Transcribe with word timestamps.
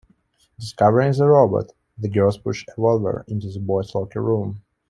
Discovering 0.57 1.11
the 1.11 1.27
robot, 1.27 1.73
the 1.95 2.09
girls 2.09 2.35
push 2.35 2.65
Evolver 2.75 3.23
into 3.27 3.51
the 3.51 3.59
boys 3.59 3.93
locker 3.93 4.23
room. 4.23 4.63